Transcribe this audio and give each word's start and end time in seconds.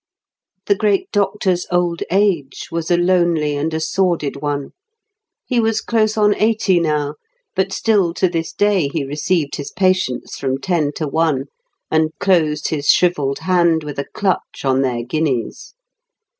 The 0.65 0.73
great 0.73 1.11
doctor's 1.11 1.67
old 1.71 2.01
age 2.11 2.69
was 2.71 2.89
a 2.89 2.97
lonely 2.97 3.55
and 3.55 3.71
a 3.71 3.79
sordid 3.79 4.41
one. 4.41 4.71
He 5.45 5.59
was 5.59 5.79
close 5.79 6.17
on 6.17 6.33
eighty 6.41 6.79
now, 6.79 7.17
but 7.55 7.71
still 7.71 8.11
to 8.15 8.27
this 8.27 8.51
day 8.51 8.87
he 8.87 9.03
received 9.05 9.57
his 9.57 9.69
patients 9.69 10.37
from 10.39 10.57
ten 10.59 10.91
to 10.93 11.07
one, 11.07 11.49
and 11.91 12.17
closed 12.19 12.69
his 12.69 12.89
shrivelled 12.89 13.41
hand 13.45 13.83
with 13.83 13.99
a 13.99 14.07
clutch 14.11 14.65
on 14.65 14.81
their 14.81 15.03
guineas. 15.03 15.75